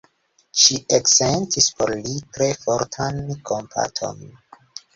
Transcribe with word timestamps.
Ŝi 0.61 0.77
eksentis 0.97 1.67
por 1.81 1.93
li 2.01 2.15
tre 2.33 2.49
fortan 2.65 3.23
kompaton. 3.53 4.29